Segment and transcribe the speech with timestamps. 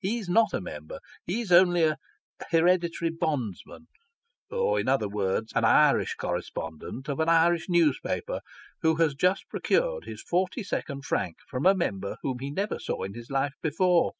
[0.00, 1.96] He is not a Member; he is only an"
[2.50, 3.86] hereditary bondsman,"
[4.50, 8.40] or, in other words, an Irish correspondent of an Irish newspaper,
[8.82, 13.02] who has just procured his forty second frank from a Member whom ho never saw
[13.02, 14.12] in his life before.